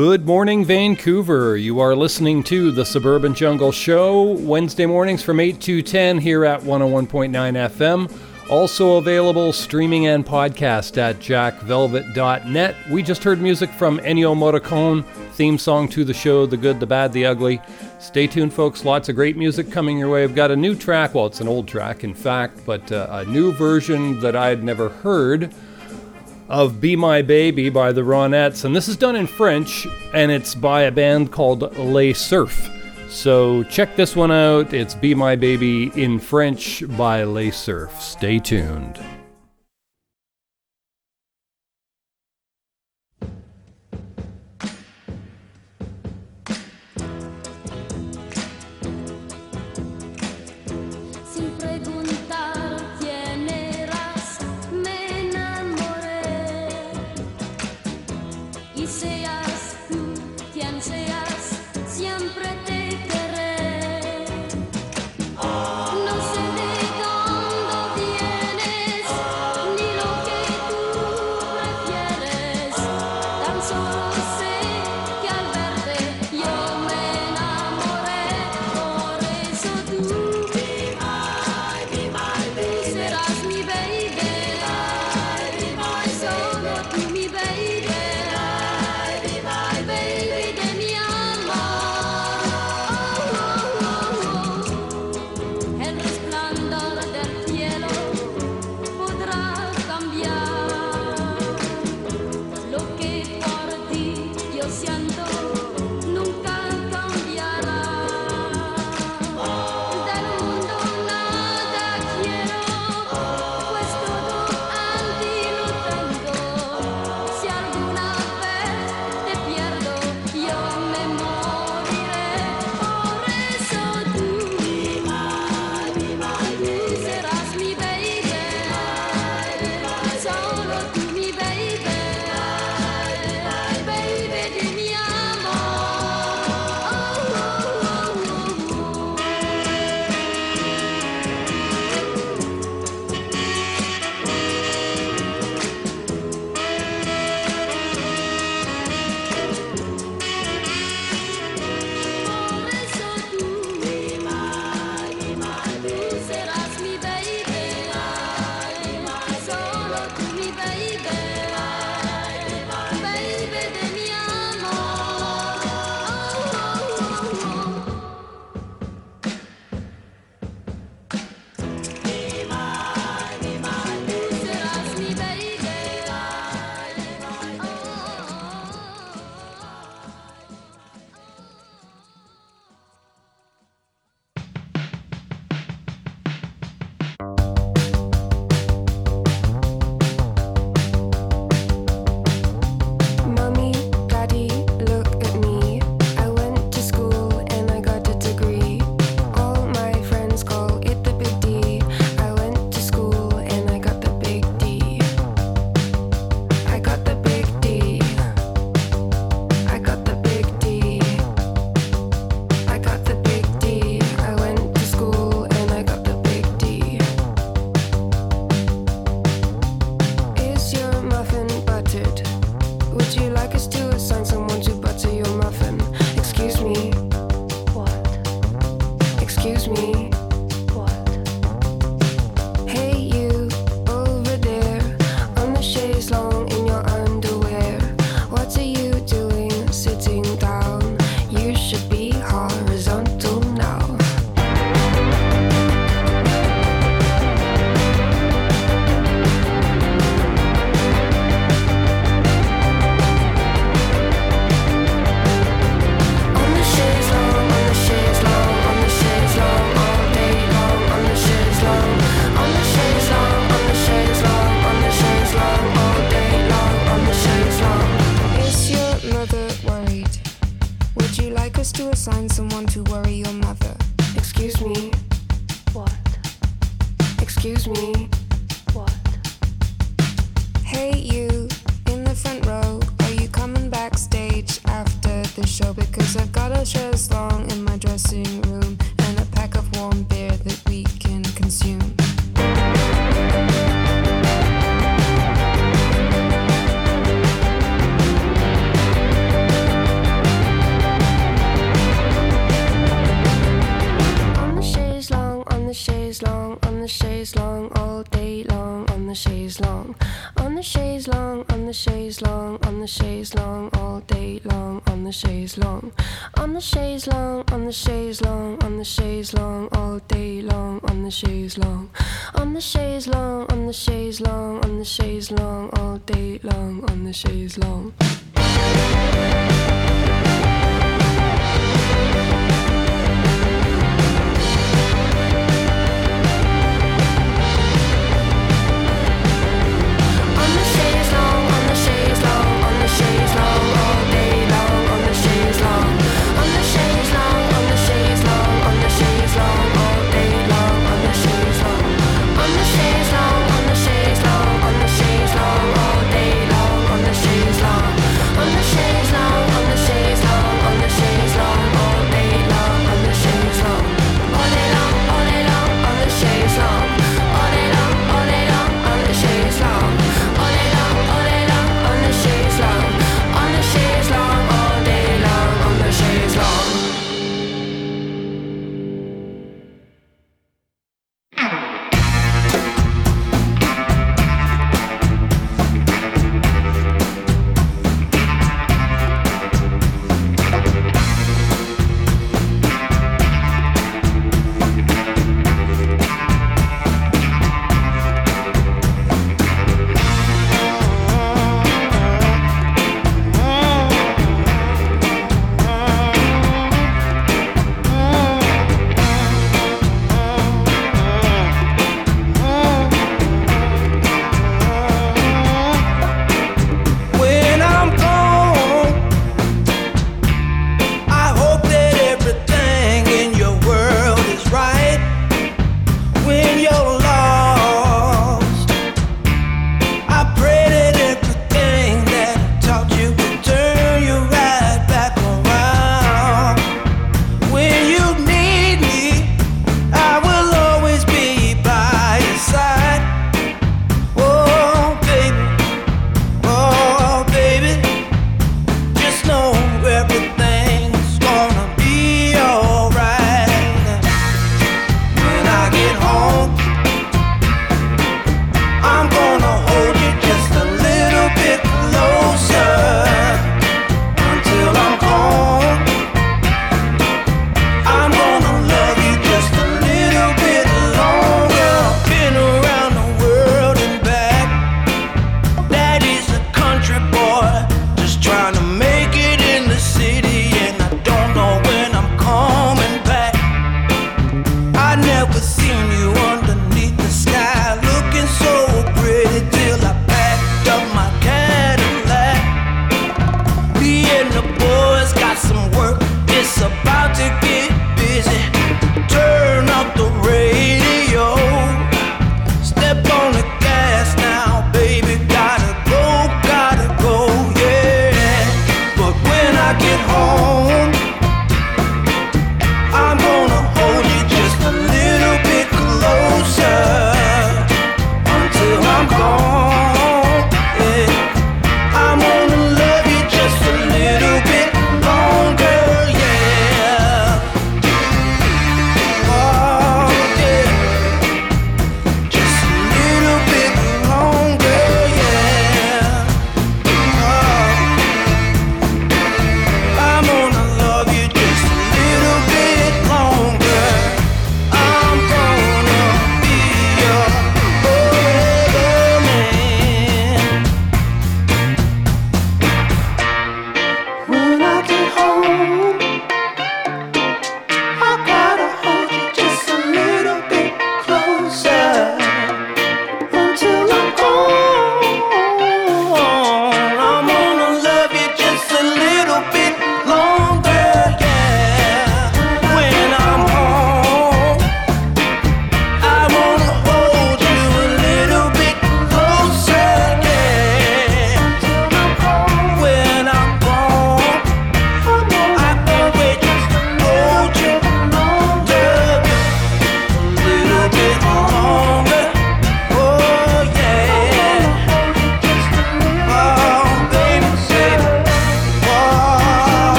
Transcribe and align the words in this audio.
Good 0.00 0.26
morning, 0.26 0.64
Vancouver. 0.64 1.56
You 1.56 1.80
are 1.80 1.96
listening 1.96 2.44
to 2.44 2.70
the 2.70 2.84
Suburban 2.84 3.34
Jungle 3.34 3.72
Show, 3.72 4.22
Wednesday 4.38 4.86
mornings 4.86 5.24
from 5.24 5.40
8 5.40 5.60
to 5.62 5.82
10 5.82 6.18
here 6.18 6.44
at 6.44 6.60
101.9 6.60 7.30
FM. 7.32 8.48
Also 8.48 8.98
available 8.98 9.52
streaming 9.52 10.06
and 10.06 10.24
podcast 10.24 10.98
at 10.98 11.18
jackvelvet.net. 11.18 12.76
We 12.88 13.02
just 13.02 13.24
heard 13.24 13.40
music 13.40 13.70
from 13.70 13.98
Ennio 13.98 14.36
Morricone, 14.36 15.04
theme 15.32 15.58
song 15.58 15.88
to 15.88 16.04
the 16.04 16.14
show, 16.14 16.46
The 16.46 16.56
Good, 16.56 16.78
the 16.78 16.86
Bad, 16.86 17.12
the 17.12 17.26
Ugly. 17.26 17.60
Stay 17.98 18.28
tuned, 18.28 18.54
folks. 18.54 18.84
Lots 18.84 19.08
of 19.08 19.16
great 19.16 19.36
music 19.36 19.68
coming 19.68 19.98
your 19.98 20.10
way. 20.10 20.22
I've 20.22 20.36
got 20.36 20.52
a 20.52 20.56
new 20.56 20.76
track. 20.76 21.16
Well, 21.16 21.26
it's 21.26 21.40
an 21.40 21.48
old 21.48 21.66
track, 21.66 22.04
in 22.04 22.14
fact, 22.14 22.64
but 22.64 22.92
uh, 22.92 23.08
a 23.10 23.24
new 23.24 23.50
version 23.50 24.20
that 24.20 24.36
I'd 24.36 24.62
never 24.62 24.90
heard 24.90 25.52
of 26.48 26.80
Be 26.80 26.96
My 26.96 27.22
Baby 27.22 27.68
by 27.68 27.92
the 27.92 28.00
Ronettes. 28.02 28.64
And 28.64 28.74
this 28.74 28.88
is 28.88 28.96
done 28.96 29.16
in 29.16 29.26
French, 29.26 29.86
and 30.14 30.30
it's 30.30 30.54
by 30.54 30.82
a 30.82 30.92
band 30.92 31.30
called 31.32 31.76
Les 31.76 32.14
Surf. 32.14 32.68
So 33.08 33.62
check 33.64 33.96
this 33.96 34.14
one 34.14 34.32
out. 34.32 34.72
It's 34.74 34.94
Be 34.94 35.14
My 35.14 35.36
Baby 35.36 35.90
in 35.94 36.18
French 36.18 36.84
by 36.96 37.24
Les 37.24 37.50
Surf. 37.50 38.00
Stay 38.00 38.38
tuned. 38.38 38.98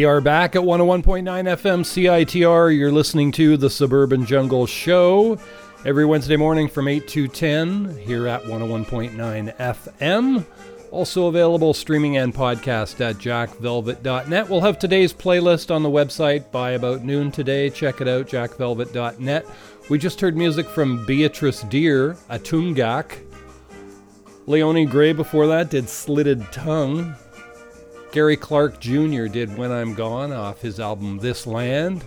We 0.00 0.06
are 0.06 0.22
back 0.22 0.56
at 0.56 0.62
101.9 0.62 1.24
FM 1.24 1.84
CITR. 1.84 2.74
You're 2.74 2.90
listening 2.90 3.32
to 3.32 3.58
the 3.58 3.68
Suburban 3.68 4.24
Jungle 4.24 4.64
Show 4.64 5.38
every 5.84 6.06
Wednesday 6.06 6.38
morning 6.38 6.68
from 6.68 6.88
8 6.88 7.06
to 7.08 7.28
10 7.28 7.98
here 7.98 8.26
at 8.26 8.42
101.9 8.44 9.54
FM. 9.58 10.46
Also 10.90 11.26
available 11.26 11.74
streaming 11.74 12.16
and 12.16 12.34
podcast 12.34 13.02
at 13.02 13.16
jackvelvet.net. 13.16 14.48
We'll 14.48 14.62
have 14.62 14.78
today's 14.78 15.12
playlist 15.12 15.70
on 15.70 15.82
the 15.82 15.90
website 15.90 16.50
by 16.50 16.70
about 16.70 17.04
noon 17.04 17.30
today. 17.30 17.68
Check 17.68 18.00
it 18.00 18.08
out, 18.08 18.26
jackvelvet.net. 18.26 19.46
We 19.90 19.98
just 19.98 20.18
heard 20.22 20.34
music 20.34 20.66
from 20.66 21.04
Beatrice 21.04 21.60
Deer, 21.64 22.16
Atungak. 22.30 23.18
Leonie 24.46 24.86
Gray 24.86 25.12
before 25.12 25.46
that 25.48 25.68
did 25.68 25.90
Slitted 25.90 26.50
Tongue. 26.52 27.14
Gary 28.12 28.36
Clark 28.36 28.80
Jr. 28.80 29.26
did 29.26 29.56
When 29.56 29.70
I'm 29.70 29.94
Gone 29.94 30.32
off 30.32 30.60
his 30.60 30.80
album 30.80 31.18
This 31.18 31.46
Land. 31.46 32.04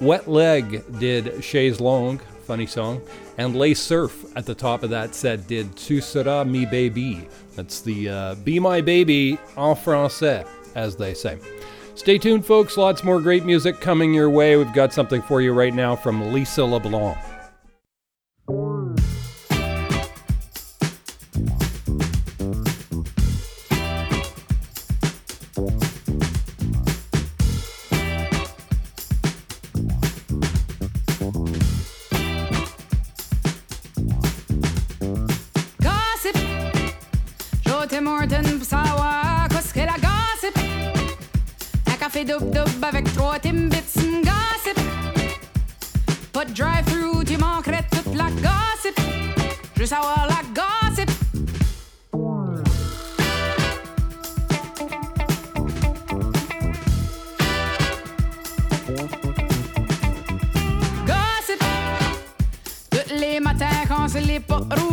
Wet 0.00 0.28
Leg 0.28 0.82
did 0.98 1.44
Chaise 1.44 1.80
Longue, 1.80 2.20
funny 2.46 2.66
song. 2.66 3.00
And 3.38 3.56
Les 3.56 3.74
Surf 3.74 4.24
at 4.36 4.46
the 4.46 4.54
top 4.54 4.82
of 4.82 4.90
that 4.90 5.14
set 5.14 5.46
did 5.46 5.76
Tu 5.76 6.00
seras 6.00 6.46
mi 6.46 6.66
baby. 6.66 7.28
That's 7.54 7.80
the 7.80 8.08
uh, 8.08 8.34
Be 8.36 8.58
My 8.58 8.80
Baby 8.80 9.38
en 9.56 9.76
français, 9.76 10.46
as 10.74 10.96
they 10.96 11.14
say. 11.14 11.38
Stay 11.94 12.18
tuned, 12.18 12.44
folks. 12.44 12.76
Lots 12.76 13.04
more 13.04 13.20
great 13.20 13.44
music 13.44 13.80
coming 13.80 14.12
your 14.12 14.30
way. 14.30 14.56
We've 14.56 14.72
got 14.74 14.92
something 14.92 15.22
for 15.22 15.40
you 15.40 15.52
right 15.52 15.74
now 15.74 15.94
from 15.94 16.32
Lisa 16.32 16.64
LeBlanc. 16.64 17.16
plus 49.84 49.88
savoir 49.88 50.26
la 50.26 50.40
gossip. 50.54 51.10
Gossip. 61.06 61.64
Tous 62.90 63.14
les 63.14 63.40
matins 63.40 63.66
quand 63.86 64.08
c'est 64.08 64.22
les 64.22 64.40
poros 64.40 64.83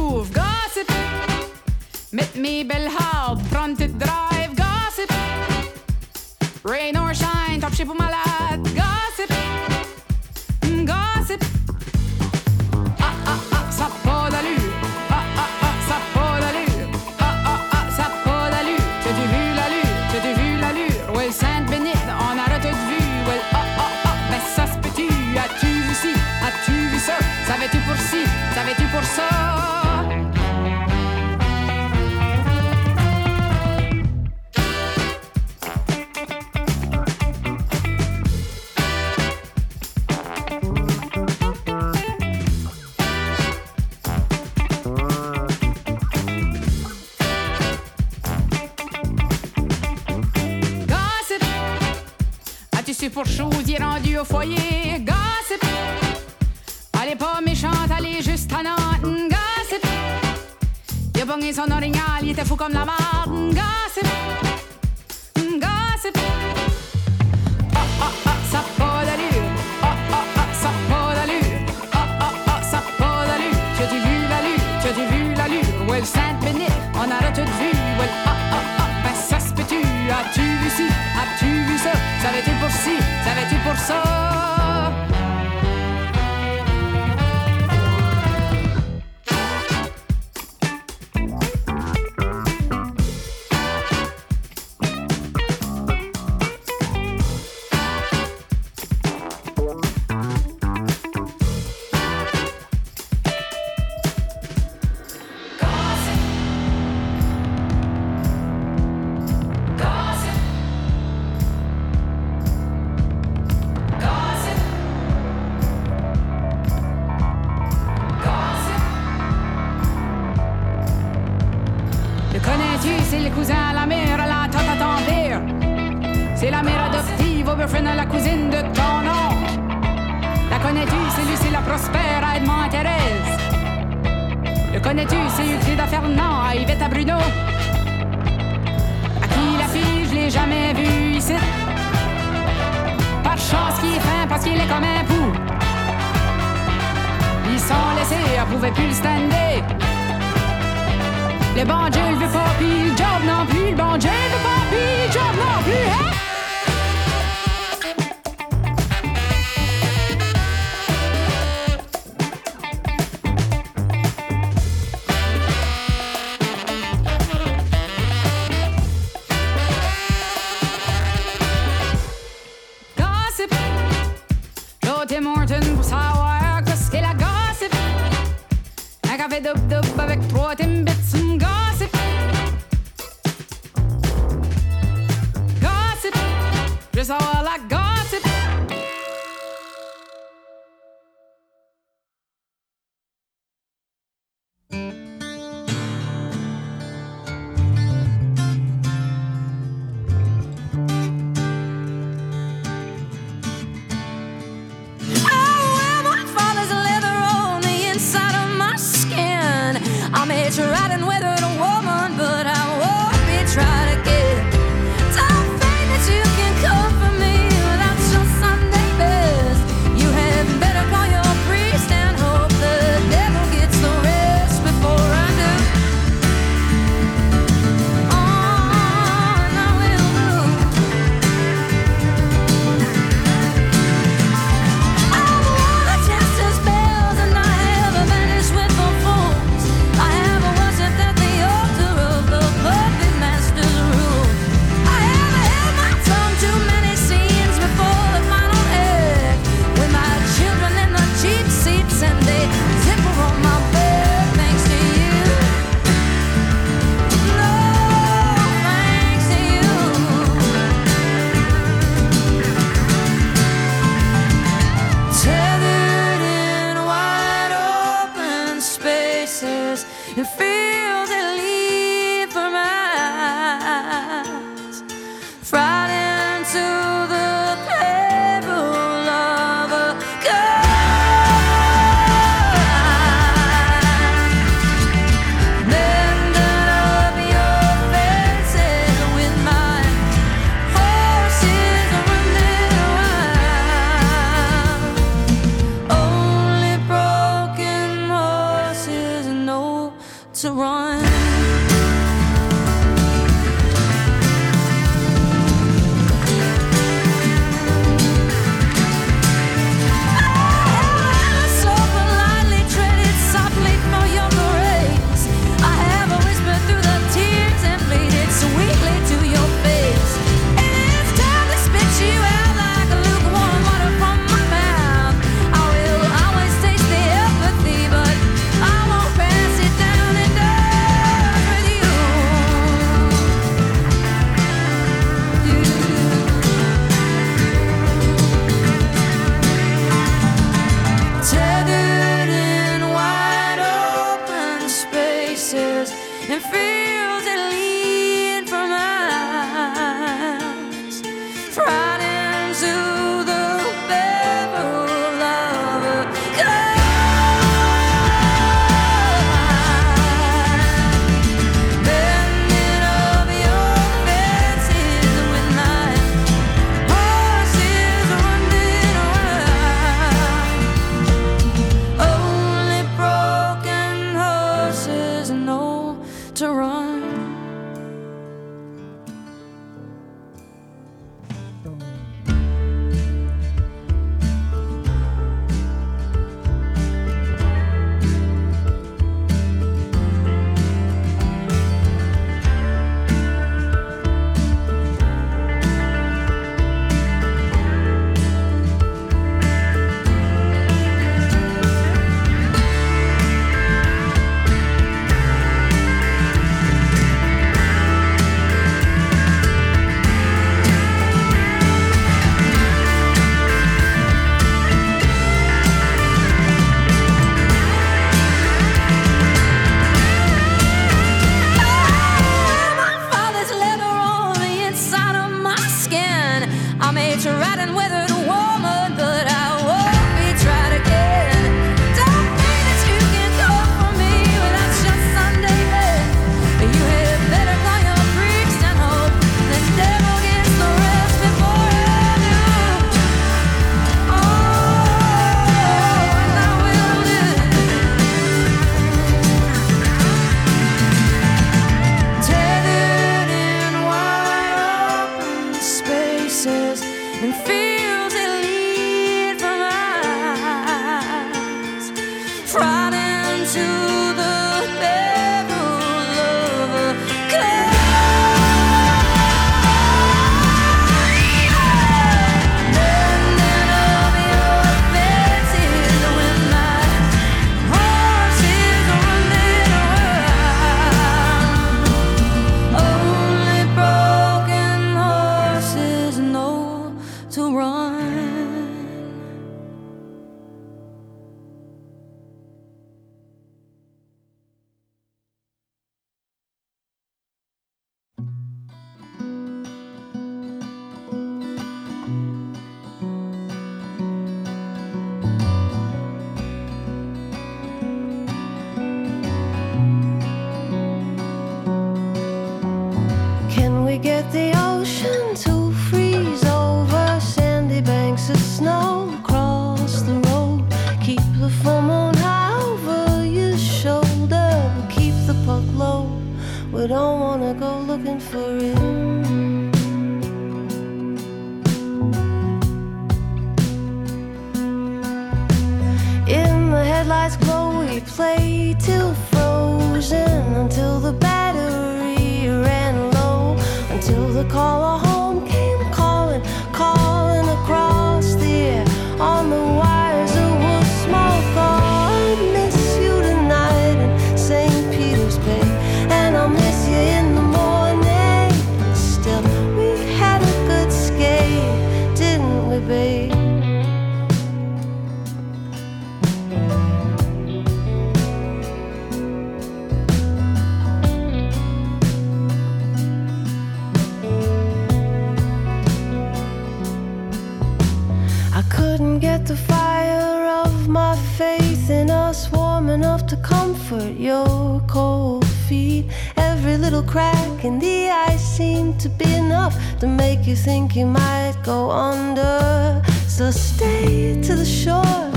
comfort 583.71 584.19
your 584.19 584.81
cold 584.87 585.47
feet. 585.67 586.05
Every 586.35 586.75
little 586.75 587.03
crack 587.03 587.63
in 587.63 587.79
the 587.79 588.09
ice 588.09 588.43
seemed 588.57 588.99
to 588.99 589.07
be 589.07 589.33
enough 589.33 589.75
to 590.01 590.07
make 590.07 590.45
you 590.45 590.57
think 590.57 590.93
you 590.93 591.05
might 591.05 591.55
go 591.63 591.89
under. 591.89 593.01
So 593.27 593.49
stay 593.49 594.41
to 594.41 594.55
the 594.55 594.65
shore 594.65 595.31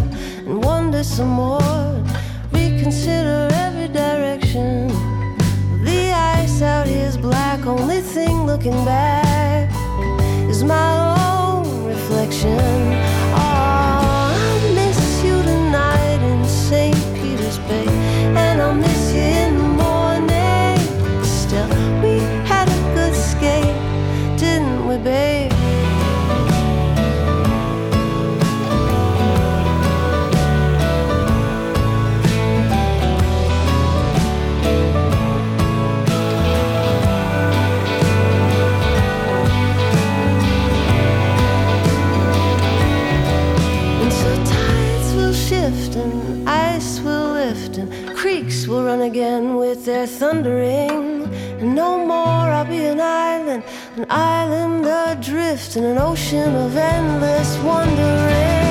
and 0.47 0.65
wonder 0.65 1.05
some 1.05 1.29
more. 1.29 2.05
Reconsider 2.53 3.51
every 3.53 3.89
direction. 3.89 4.89
The 5.85 6.13
ice 6.13 6.61
out 6.61 6.89
here 6.89 7.07
is 7.07 7.17
black, 7.17 7.67
only 7.67 8.01
thing 8.01 8.47
looking 8.47 8.85
back 8.85 9.71
is 10.51 10.65
my 10.65 10.91
own 11.23 11.85
reflection. 11.85 13.04
Thundering. 50.07 51.25
And 51.61 51.75
no 51.75 52.05
more 52.05 52.47
I'll 52.57 52.65
be 52.65 52.85
an 52.85 53.01
island, 53.01 53.63
an 53.97 54.07
island 54.11 54.87
adrift 54.87 55.77
in 55.77 55.85
an 55.85 55.99
ocean 55.99 56.55
of 56.57 56.77
endless 56.77 57.57
wondering. 57.63 58.64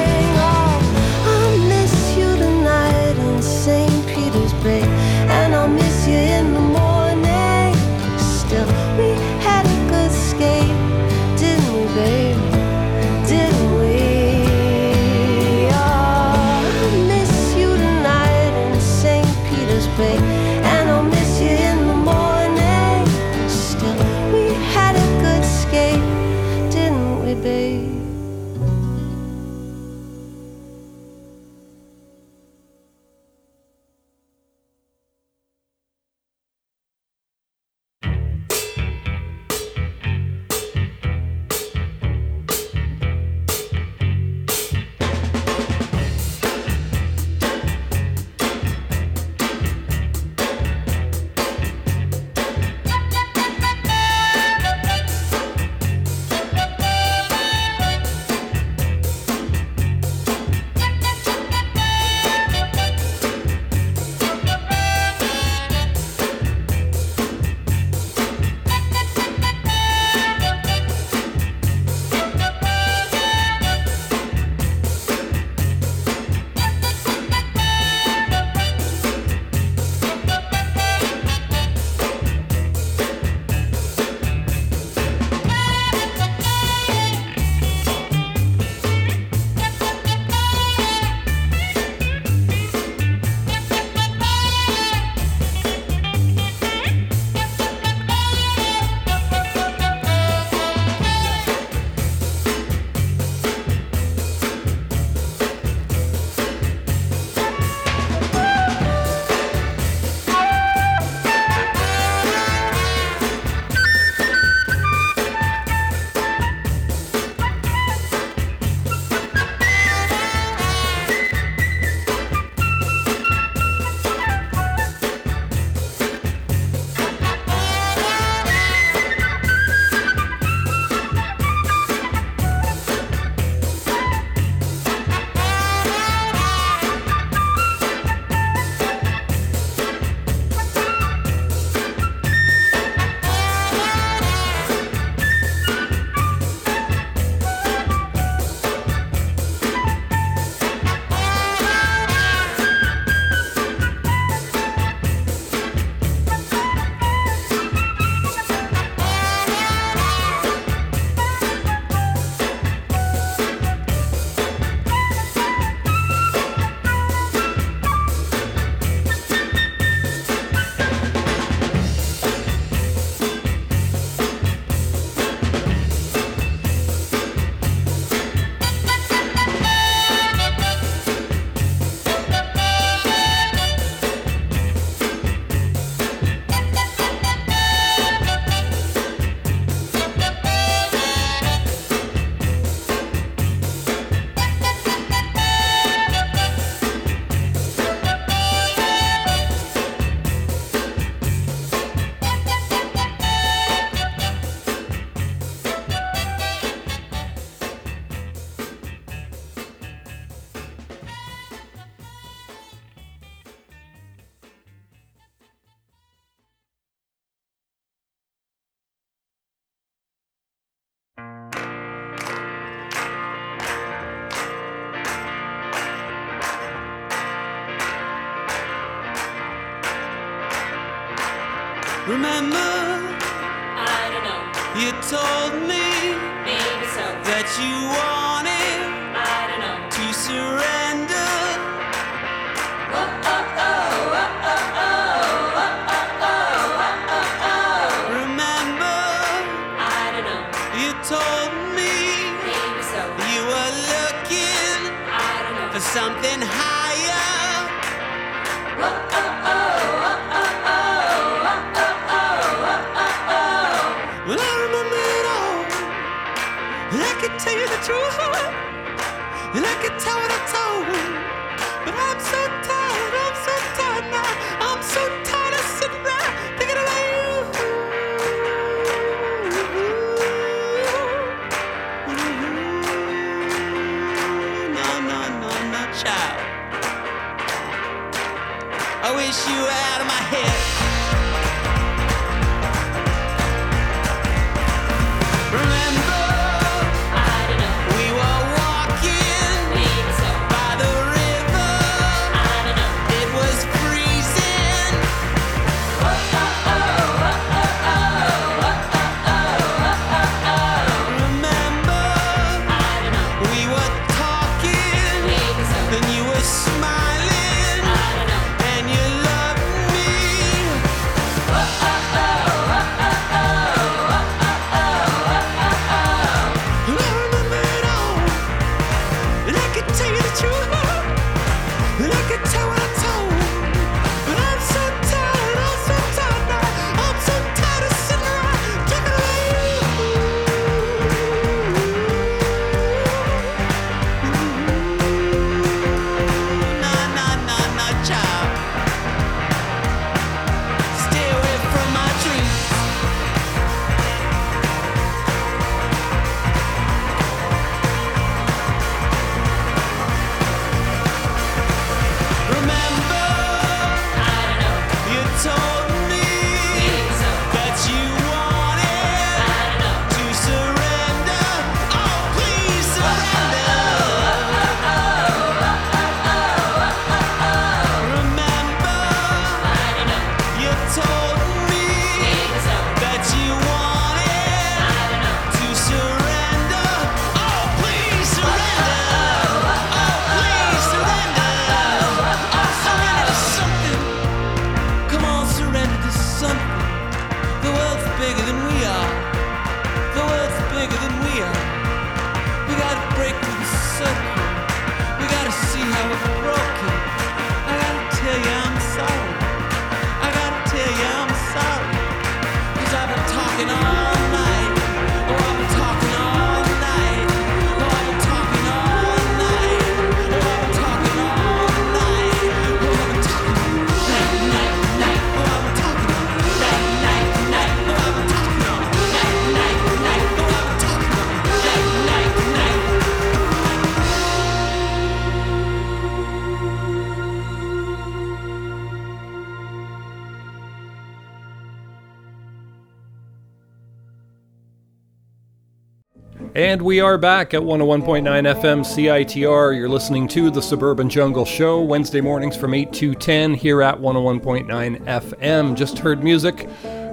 We 446.84 447.00
are 447.00 447.18
back 447.18 447.54
at 447.54 447.62
101.9 447.62 448.24
FM 448.24 448.82
CITR. 448.82 449.78
You're 449.78 449.88
listening 449.88 450.28
to 450.28 450.52
The 450.52 450.62
Suburban 450.62 451.10
Jungle 451.10 451.46
Show, 451.46 451.82
Wednesday 451.82 452.20
mornings 452.20 452.58
from 452.58 452.74
8 452.74 452.92
to 452.92 453.16
10 453.16 453.54
here 453.54 453.82
at 453.82 453.98
101.9 453.98 455.06
FM. 455.06 455.76
Just 455.78 455.98
heard 455.98 456.26
music 456.26 456.70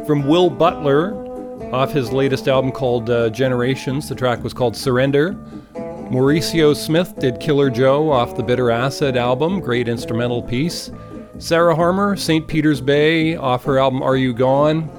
from 0.09 0.27
Will 0.27 0.51
Butler 0.51 1.15
off 1.73 1.93
his 1.93 2.11
latest 2.11 2.49
album 2.49 2.73
called 2.73 3.11
uh, 3.11 3.31
Generations. 3.31 4.09
The 4.09 4.17
track 4.17 4.43
was 4.43 4.53
called 4.53 4.77
Surrender. 4.77 5.35
Mauricio 6.11 6.75
Smith 6.75 7.17
did 7.21 7.39
Killer 7.39 7.71
Joe 7.71 8.11
off 8.11 8.37
the 8.37 8.43
Bitter 8.43 8.73
Acid 8.73 9.17
album, 9.17 9.61
great 9.61 9.87
instrumental 9.87 10.43
piece. 10.43 10.91
Sarah 11.39 11.77
Harmer, 11.77 12.17
St. 12.17 12.49
Peter's 12.49 12.81
Bay, 12.81 13.37
off 13.37 13.63
her 13.63 13.79
album 13.79 14.03
Are 14.03 14.17
You 14.17 14.35
Gone? 14.35 14.91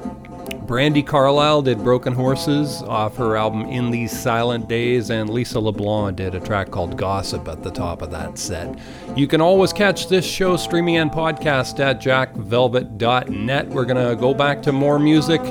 Brandi 0.72 1.06
Carlile 1.06 1.64
did 1.64 1.84
Broken 1.84 2.14
Horses 2.14 2.82
off 2.84 3.18
her 3.18 3.36
album 3.36 3.64
In 3.66 3.92
These 3.92 4.18
Silent 4.18 4.70
Days, 4.70 5.10
and 5.10 5.30
Lisa 5.30 5.60
LeBlanc 5.60 6.16
did 6.16 6.34
a 6.34 6.40
track 6.40 6.72
called 6.72 6.96
Gossip 6.96 7.46
at 7.50 7.62
the 7.62 7.72
top 7.72 8.02
of 8.02 8.10
that 8.12 8.38
set. 8.38 8.80
You 9.18 9.28
can 9.28 9.42
always 9.42 9.74
catch 9.74 10.08
this 10.08 10.24
show 10.24 10.56
streaming 10.56 10.96
and 10.96 11.12
podcast 11.12 11.82
at 11.82 12.00
jackvelvet.net. 12.02 13.68
We're 13.68 13.84
going 13.84 14.10
to 14.10 14.16
go 14.16 14.34
back 14.34 14.64
to 14.64 14.72
more 14.72 14.98
music. 14.98 15.42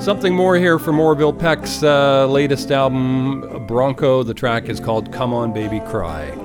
Something 0.00 0.34
more 0.34 0.56
here 0.56 0.78
from 0.78 0.98
Orville 0.98 1.34
Peck's 1.34 1.82
uh, 1.82 2.26
latest 2.26 2.70
album, 2.70 3.66
Bronco. 3.66 4.22
The 4.22 4.32
track 4.32 4.70
is 4.70 4.80
called 4.80 5.12
Come 5.12 5.34
On 5.34 5.52
Baby 5.52 5.80
Cry. 5.80 6.43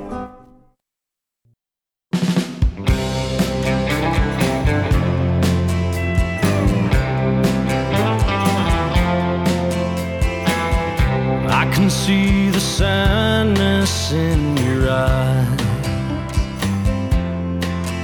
Sadness 12.80 14.14
in 14.14 14.56
your 14.56 14.90
eyes. 14.90 15.60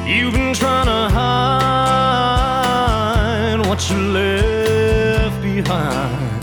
You've 0.05 0.33
been 0.33 0.53
trying 0.53 0.87
to 0.87 1.09
hide 1.17 2.35
what 3.67 3.89
you 3.89 3.97
left 4.19 5.41
behind. 5.41 6.41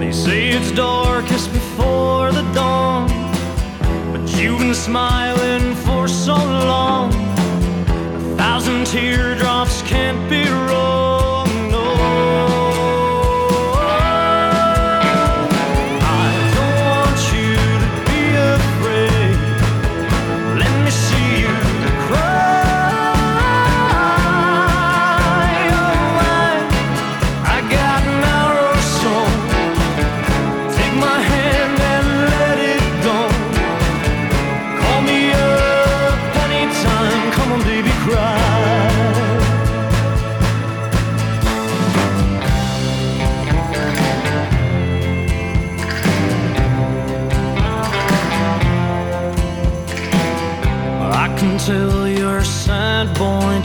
They 0.00 0.12
say 0.12 0.48
it's 0.48 0.72
darkest 0.72 1.52
before 1.52 2.32
the 2.32 2.44
dawn, 2.54 3.10
but 4.12 4.24
you've 4.40 4.60
been 4.60 4.74
smiling 4.74 5.74
for 5.84 6.08
so 6.08 6.36
long. 6.36 7.12
A 7.12 8.36
thousand 8.38 8.86
teardrops 8.86 9.82
can 9.82 10.14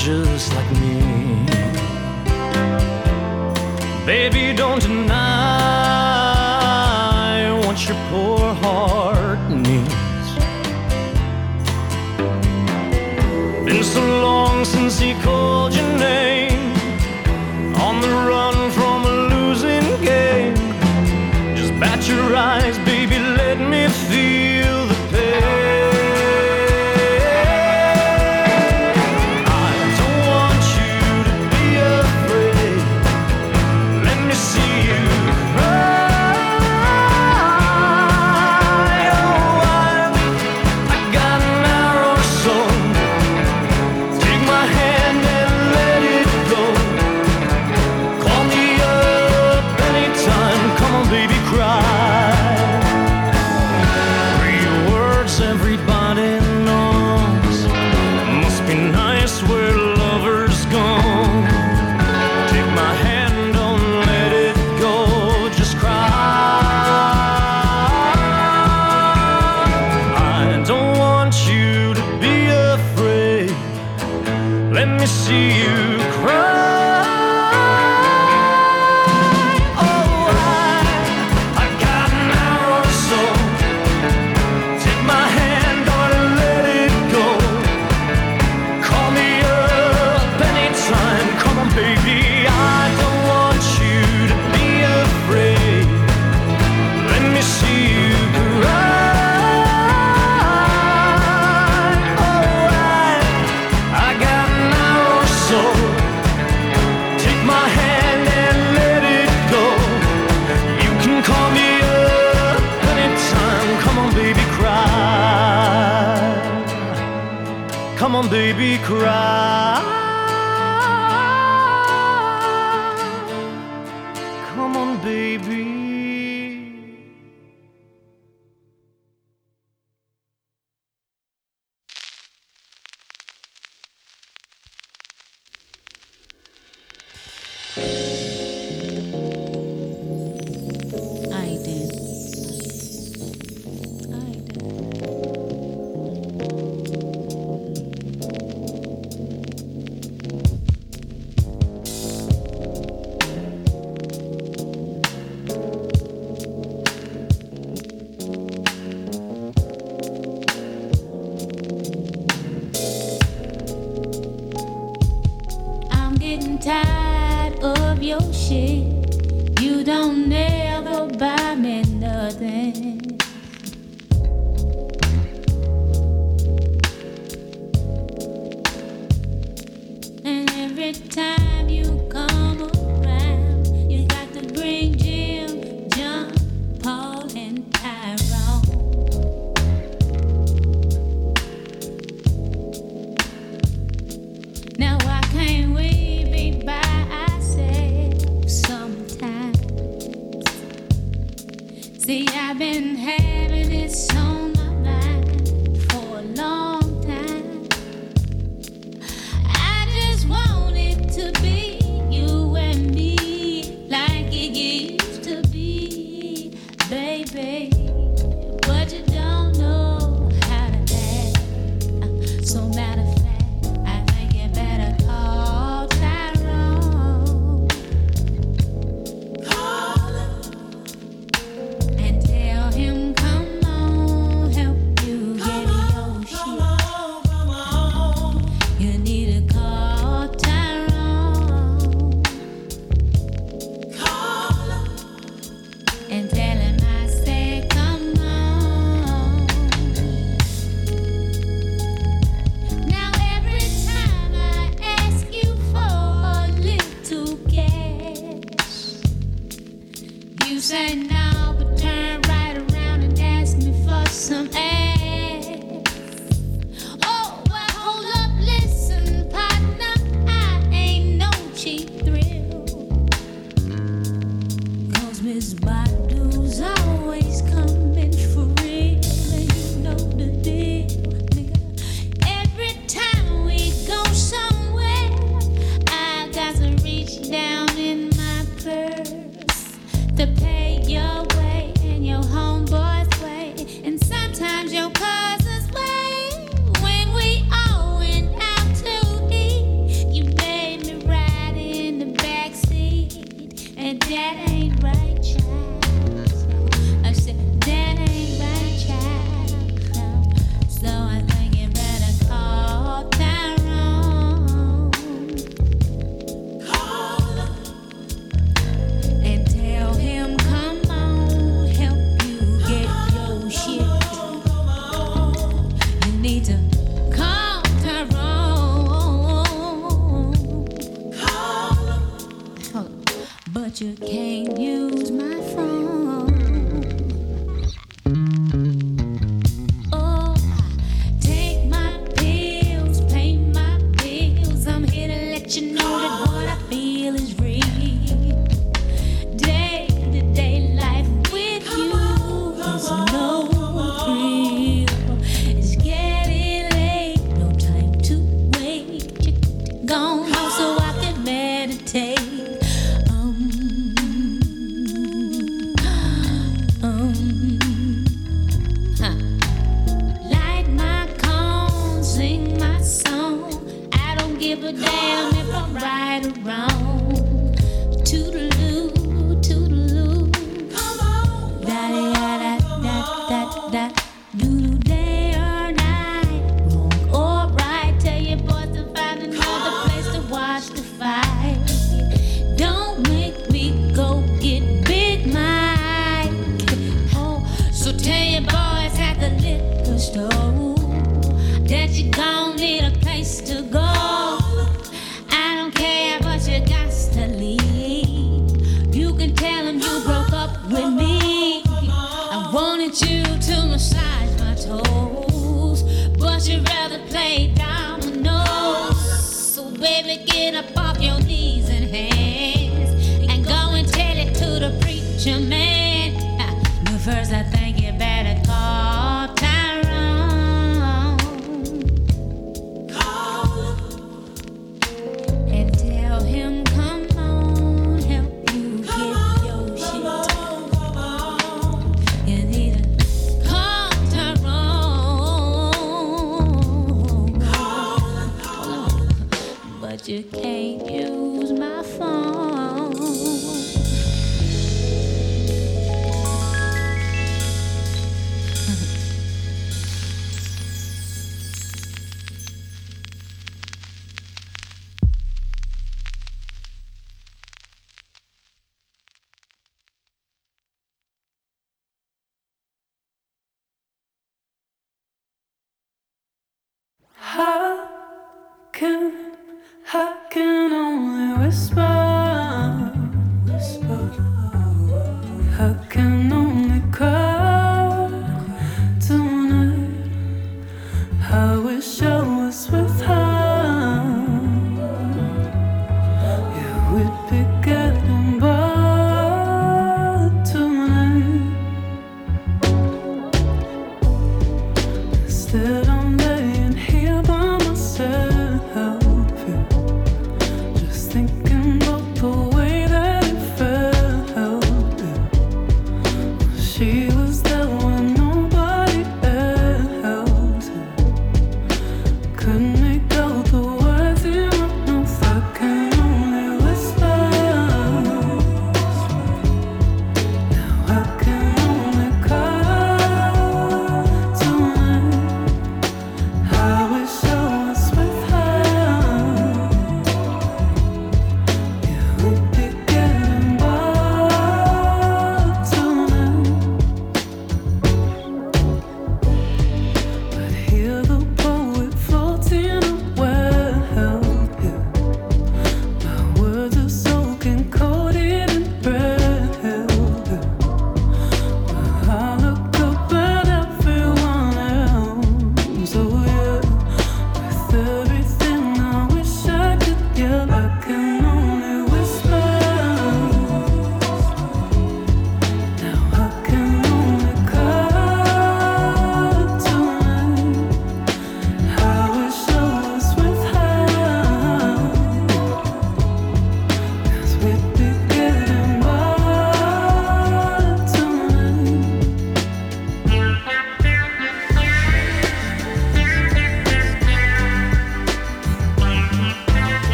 just 0.00 0.54
like 0.54 0.69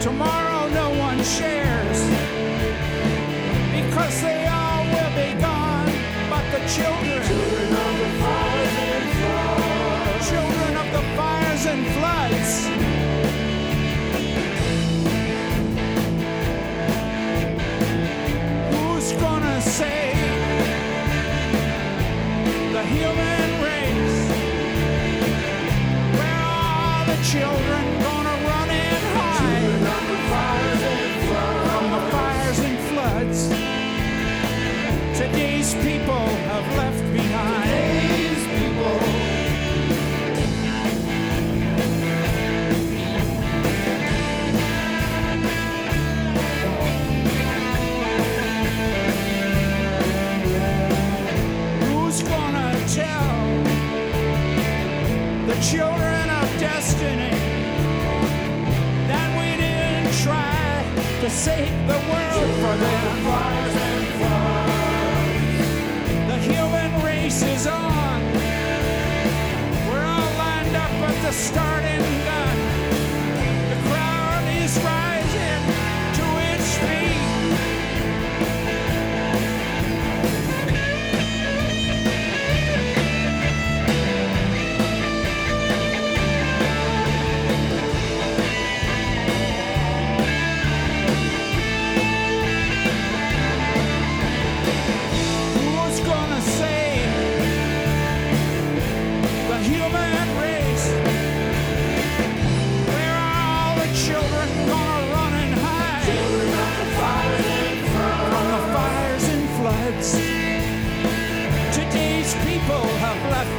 Tomorrow 0.00 0.68
no 0.68 0.90
one 0.90 1.18
shares 1.24 2.00
because 3.74 4.22
they 4.22 4.46
all 4.46 4.84
will 4.84 5.14
be 5.16 5.34
gone. 5.40 5.90
But 6.30 6.44
the 6.52 6.60
children, 6.76 7.22
children 10.30 10.76
of 10.76 10.88
the 10.92 11.02
fires 11.16 11.66
and 11.66 11.86
floods, 11.94 12.68
gonna 19.18 19.60
the 22.72 22.82
human 22.84 23.62
race? 23.64 24.18
Where 26.16 26.42
are 26.44 27.06
the 27.06 27.18
children 27.24 27.87
to 61.28 61.34
save 61.34 61.86
the 61.86 62.00
world 62.10 62.50
from 62.60 62.80
them. 62.80 63.24
The 66.28 66.38
human 66.38 67.02
race 67.04 67.42
is 67.42 67.66
on. 67.66 68.22
We're 69.88 70.06
all 70.06 70.32
lined 70.38 70.76
up 70.76 70.90
at 70.90 71.22
the 71.22 71.32
starting 71.32 72.27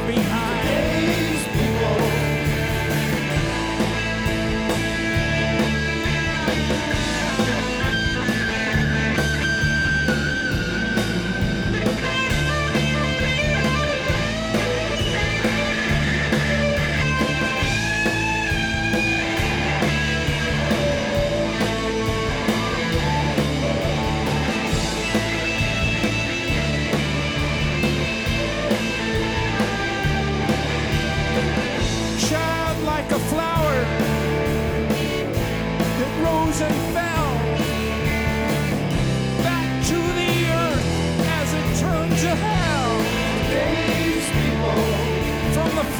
behind. 0.06 0.39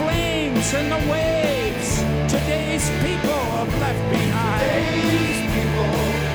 flames 0.00 0.72
and 0.74 0.90
the 0.92 1.12
waves 1.12 1.90
today's 2.32 2.88
people 3.04 3.40
are 3.58 3.66
left 3.84 4.04
behind. 4.10 4.62
Today's 5.02 5.40
people. 5.54 6.29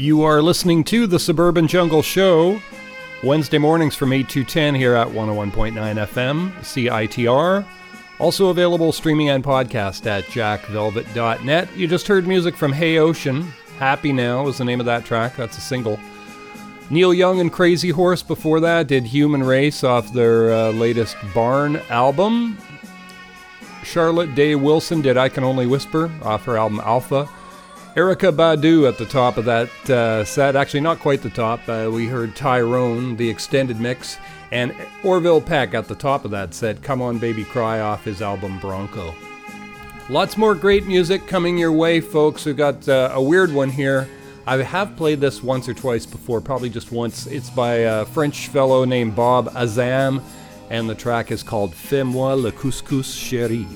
You 0.00 0.22
are 0.22 0.40
listening 0.40 0.82
to 0.84 1.06
the 1.06 1.18
Suburban 1.18 1.68
Jungle 1.68 2.00
Show, 2.00 2.62
Wednesday 3.22 3.58
mornings 3.58 3.94
from 3.94 4.14
8 4.14 4.30
to 4.30 4.44
10 4.44 4.74
here 4.74 4.94
at 4.94 5.06
101.9 5.06 5.74
FM, 5.74 6.52
CITR. 6.60 7.66
Also 8.18 8.48
available 8.48 8.92
streaming 8.92 9.28
and 9.28 9.44
podcast 9.44 10.06
at 10.06 10.24
jackvelvet.net. 10.24 11.76
You 11.76 11.86
just 11.86 12.08
heard 12.08 12.26
music 12.26 12.56
from 12.56 12.72
Hey 12.72 12.96
Ocean. 12.96 13.42
Happy 13.78 14.10
Now 14.10 14.48
is 14.48 14.56
the 14.56 14.64
name 14.64 14.80
of 14.80 14.86
that 14.86 15.04
track. 15.04 15.36
That's 15.36 15.58
a 15.58 15.60
single. 15.60 16.00
Neil 16.88 17.12
Young 17.12 17.38
and 17.38 17.52
Crazy 17.52 17.90
Horse 17.90 18.22
before 18.22 18.60
that 18.60 18.86
did 18.86 19.04
Human 19.04 19.42
Race 19.42 19.84
off 19.84 20.14
their 20.14 20.50
uh, 20.50 20.70
latest 20.70 21.14
Barn 21.34 21.76
album. 21.90 22.56
Charlotte 23.84 24.34
Day 24.34 24.54
Wilson 24.54 25.02
did 25.02 25.18
I 25.18 25.28
Can 25.28 25.44
Only 25.44 25.66
Whisper 25.66 26.10
off 26.22 26.46
her 26.46 26.56
album 26.56 26.80
Alpha. 26.80 27.28
Erykah 27.96 28.32
Badu 28.32 28.88
at 28.88 28.98
the 28.98 29.04
top 29.04 29.36
of 29.36 29.44
that 29.46 29.90
uh, 29.90 30.24
set. 30.24 30.54
Actually, 30.54 30.80
not 30.80 31.00
quite 31.00 31.22
the 31.22 31.30
top. 31.30 31.60
Uh, 31.68 31.90
we 31.92 32.06
heard 32.06 32.36
Tyrone, 32.36 33.16
the 33.16 33.28
extended 33.28 33.80
mix, 33.80 34.18
and 34.52 34.72
Orville 35.02 35.40
Peck 35.40 35.74
at 35.74 35.88
the 35.88 35.96
top 35.96 36.24
of 36.24 36.30
that 36.30 36.54
set. 36.54 36.82
Come 36.82 37.02
On 37.02 37.18
Baby 37.18 37.42
Cry 37.44 37.80
off 37.80 38.04
his 38.04 38.22
album 38.22 38.60
Bronco. 38.60 39.12
Lots 40.08 40.36
more 40.36 40.54
great 40.54 40.86
music 40.86 41.26
coming 41.26 41.58
your 41.58 41.72
way, 41.72 42.00
folks. 42.00 42.46
We've 42.46 42.56
got 42.56 42.88
uh, 42.88 43.10
a 43.12 43.20
weird 43.20 43.52
one 43.52 43.70
here. 43.70 44.08
I 44.46 44.56
have 44.58 44.96
played 44.96 45.20
this 45.20 45.42
once 45.42 45.68
or 45.68 45.74
twice 45.74 46.06
before, 46.06 46.40
probably 46.40 46.70
just 46.70 46.92
once. 46.92 47.26
It's 47.26 47.50
by 47.50 47.74
a 47.74 48.04
French 48.04 48.48
fellow 48.48 48.84
named 48.84 49.16
Bob 49.16 49.48
Azzam, 49.50 50.22
and 50.70 50.88
the 50.88 50.94
track 50.94 51.32
is 51.32 51.42
called 51.42 51.74
Fais-moi 51.74 52.34
le 52.34 52.52
couscous 52.52 53.16
chéri. 53.16 53.66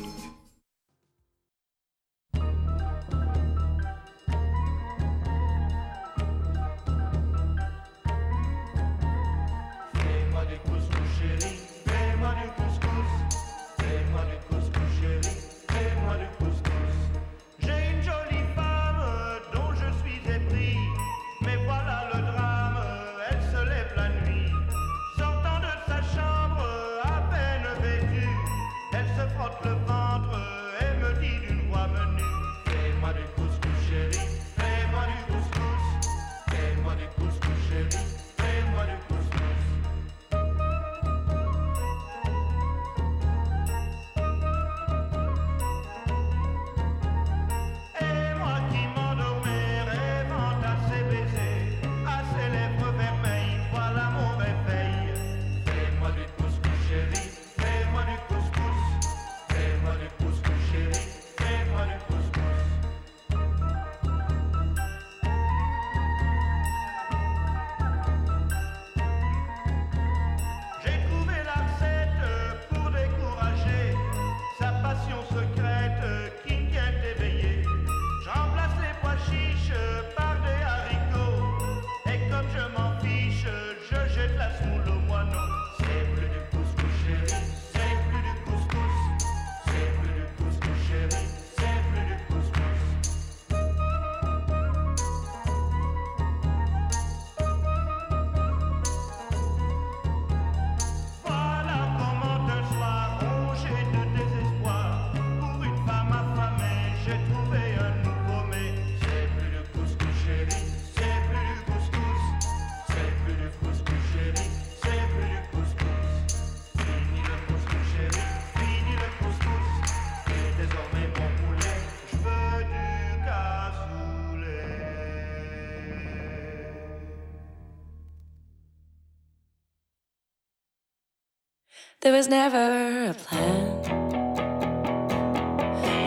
Was 132.14 132.28
never 132.28 133.10
a 133.10 133.14
plan. 133.26 133.66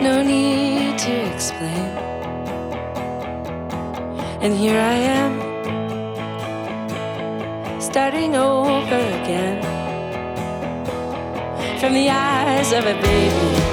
No 0.02 0.22
need 0.22 0.96
to 0.98 1.12
explain. 1.34 1.90
And 4.40 4.54
here 4.56 4.80
I 4.80 4.96
am, 5.18 5.32
starting 7.78 8.36
over 8.36 9.02
again. 9.20 9.60
From 11.78 11.92
the 11.92 12.08
eyes 12.08 12.72
of 12.72 12.86
a 12.86 12.94
baby, 13.02 13.67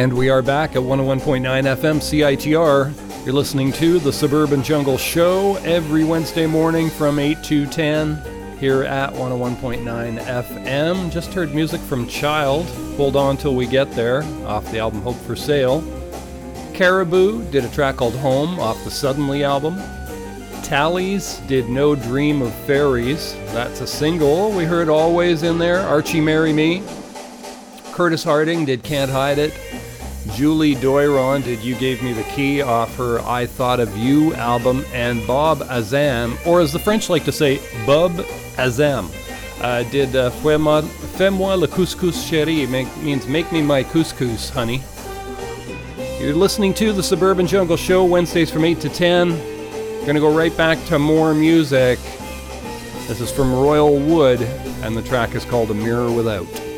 And 0.00 0.14
we 0.14 0.30
are 0.30 0.40
back 0.40 0.76
at 0.76 0.82
101.9 0.82 1.42
FM 1.42 1.98
CITR. 2.00 3.26
You're 3.26 3.34
listening 3.34 3.70
to 3.72 3.98
the 3.98 4.10
Suburban 4.10 4.62
Jungle 4.62 4.96
Show 4.96 5.56
every 5.56 6.04
Wednesday 6.04 6.46
morning 6.46 6.88
from 6.88 7.18
8 7.18 7.42
to 7.44 7.66
10 7.66 8.56
here 8.58 8.82
at 8.84 9.12
101.9 9.12 10.18
FM. 10.18 11.12
Just 11.12 11.34
heard 11.34 11.54
music 11.54 11.82
from 11.82 12.08
Child, 12.08 12.64
Hold 12.96 13.14
On 13.14 13.36
Till 13.36 13.54
We 13.54 13.66
Get 13.66 13.90
There, 13.90 14.22
off 14.46 14.64
the 14.72 14.78
album 14.78 15.02
Hope 15.02 15.16
for 15.16 15.36
Sale. 15.36 15.84
Caribou 16.72 17.44
did 17.50 17.66
a 17.66 17.68
track 17.68 17.96
called 17.96 18.16
Home 18.16 18.58
off 18.58 18.82
the 18.84 18.90
Suddenly 18.90 19.44
album. 19.44 19.76
Tallies 20.62 21.40
did 21.46 21.68
No 21.68 21.94
Dream 21.94 22.40
of 22.40 22.54
Fairies. 22.64 23.34
That's 23.52 23.82
a 23.82 23.86
single. 23.86 24.50
We 24.52 24.64
heard 24.64 24.88
Always 24.88 25.42
in 25.42 25.58
there. 25.58 25.80
Archie 25.80 26.22
Marry 26.22 26.54
Me. 26.54 26.82
Curtis 27.92 28.24
Harding 28.24 28.64
did 28.64 28.82
Can't 28.82 29.10
Hide 29.10 29.36
It. 29.36 29.52
Julie 30.34 30.74
Doiron 30.74 31.42
did 31.42 31.60
You 31.60 31.74
Gave 31.74 32.02
Me 32.02 32.12
the 32.12 32.22
Key 32.24 32.60
off 32.62 32.94
her 32.96 33.20
I 33.20 33.46
Thought 33.46 33.80
of 33.80 33.96
You 33.96 34.34
album. 34.34 34.84
And 34.92 35.26
Bob 35.26 35.60
Azzam, 35.60 36.36
or 36.46 36.60
as 36.60 36.72
the 36.72 36.78
French 36.78 37.08
like 37.08 37.24
to 37.24 37.32
say, 37.32 37.58
Bob 37.86 38.12
Azzam, 38.56 39.10
uh, 39.62 39.82
did 39.90 40.14
uh, 40.14 40.30
Fais-moi, 40.30 41.54
le 41.54 41.68
couscous 41.68 42.30
chérie, 42.30 42.68
make, 42.68 42.94
means 42.98 43.26
Make 43.26 43.50
Me 43.50 43.62
My 43.62 43.82
Couscous, 43.82 44.50
honey. 44.50 44.82
You're 46.20 46.34
listening 46.34 46.74
to 46.74 46.92
the 46.92 47.02
Suburban 47.02 47.46
Jungle 47.46 47.78
Show 47.78 48.04
Wednesdays 48.04 48.50
from 48.50 48.64
8 48.64 48.80
to 48.80 48.88
10. 48.90 49.30
We're 49.30 50.00
going 50.02 50.14
to 50.14 50.20
go 50.20 50.34
right 50.36 50.54
back 50.56 50.82
to 50.86 50.98
more 50.98 51.32
music. 51.32 51.98
This 53.08 53.20
is 53.20 53.32
from 53.32 53.52
Royal 53.52 53.98
Wood, 53.98 54.42
and 54.82 54.96
the 54.96 55.02
track 55.02 55.34
is 55.34 55.44
called 55.44 55.70
A 55.70 55.74
Mirror 55.74 56.12
Without. 56.12 56.69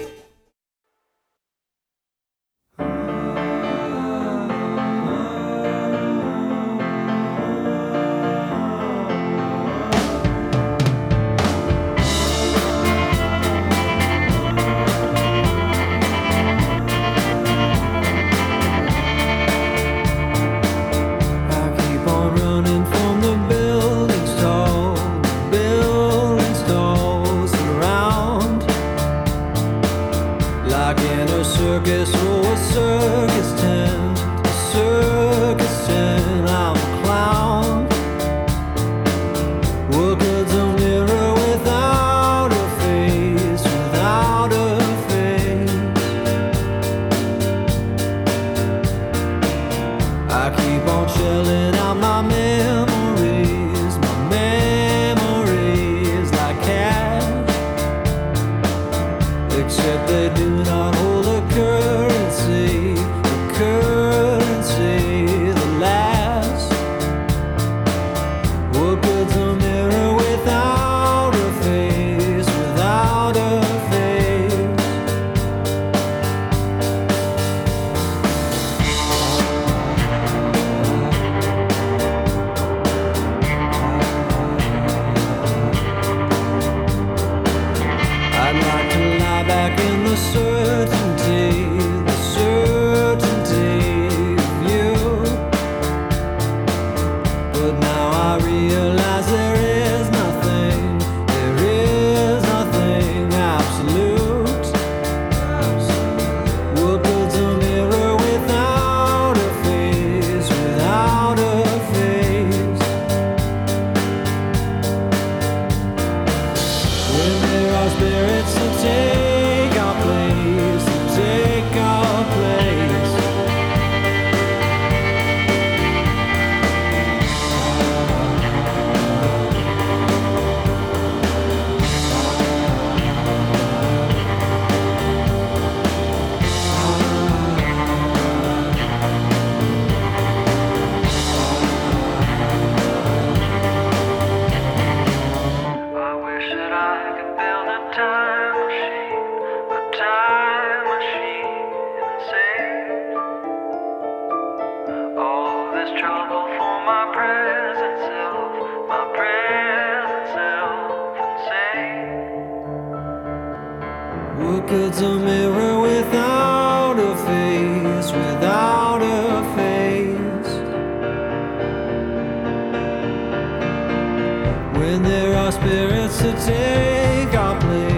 When 174.92 175.04
there 175.04 175.34
are 175.38 175.50
spirits 175.50 176.18
to 176.18 176.32
take 176.44 177.34
our 177.34 177.58
place, 177.58 177.91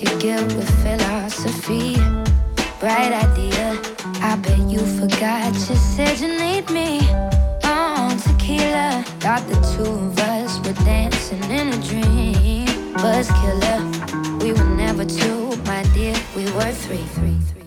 Your 0.00 0.18
guilt 0.18 0.54
with 0.54 0.70
philosophy. 0.82 1.96
Bright 2.80 3.12
idea, 3.12 3.78
I 4.22 4.34
bet 4.40 4.58
you 4.60 4.78
forgot. 4.98 5.52
You 5.52 5.76
said 5.76 6.18
you 6.18 6.28
need 6.38 6.70
me 6.70 7.00
on 7.64 8.16
tequila. 8.16 9.04
Thought 9.20 9.46
the 9.48 9.60
two 9.76 9.90
of 9.90 10.18
us 10.20 10.58
were 10.60 10.72
dancing 10.84 11.44
in 11.50 11.68
a 11.68 11.82
dream. 11.82 12.94
Buzz 12.94 13.28
killer, 13.42 13.80
we 14.40 14.54
were 14.54 14.70
never 14.74 15.04
two, 15.04 15.54
my 15.66 15.82
dear. 15.92 16.16
We 16.34 16.44
were 16.52 16.72
three. 16.72 17.04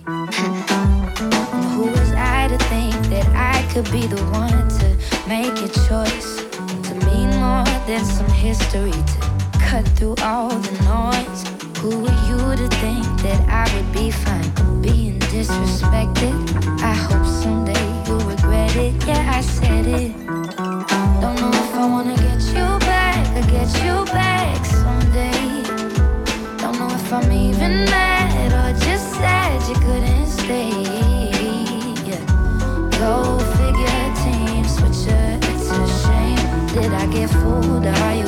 And 0.07 0.33
who 1.75 1.85
was 1.85 2.11
I 2.13 2.47
to 2.47 2.57
think 2.65 2.95
that 3.13 3.27
I 3.35 3.61
could 3.71 3.85
be 3.91 4.07
the 4.07 4.23
one 4.31 4.69
to 4.79 4.87
make 5.27 5.53
a 5.61 5.69
choice? 5.87 6.41
To 6.87 6.93
mean 7.05 7.29
more 7.39 7.63
than 7.85 8.03
some 8.03 8.29
history, 8.29 8.91
to 8.91 9.59
cut 9.59 9.87
through 9.89 10.15
all 10.23 10.49
the 10.49 10.71
noise. 10.83 11.52
Who 11.83 11.99
were 11.99 12.19
you 12.29 12.37
to 12.55 12.67
think 12.79 13.03
that 13.23 13.43
I 13.49 13.67
would 13.75 13.91
be 13.91 14.09
fine 14.09 14.81
being 14.81 15.19
disrespected? 15.19 16.31
I 16.81 16.93
hope 16.93 17.25
someday 17.25 17.85
you'll 18.07 18.21
regret 18.21 18.73
it. 18.77 19.05
Yeah, 19.05 19.29
I 19.29 19.41
said 19.41 19.87
it. 19.87 20.15
Don't 21.19 21.35
know 21.41 21.51
if 21.51 21.75
I 21.75 21.85
wanna 21.85 22.15
get 22.15 22.41
you 22.55 22.67
back 22.87 23.27
or 23.35 23.45
get 23.51 23.67
you 23.83 24.05
back 24.13 24.65
someday. 24.65 25.61
Don't 26.57 26.79
know 26.79 26.87
if 26.87 27.11
I'm 27.11 27.29
even 27.29 27.83
mad 27.91 28.53
or 28.59 28.79
just 28.79 29.11
sad 29.15 29.59
you 29.67 29.75
couldn't 29.83 30.27
stay. 30.27 30.71
Yeah. 32.07 32.23
Go 32.97 33.39
figure, 33.59 34.03
team 34.23 34.63
switcher, 34.63 35.37
it's 35.51 35.69
a 35.69 35.83
shame. 36.01 36.67
Did 36.75 36.93
I 36.93 37.07
get 37.07 37.29
fooled 37.29 37.85
are 37.85 38.15
you 38.15 38.22